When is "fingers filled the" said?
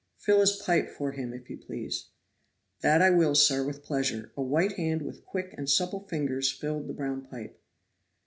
6.07-6.93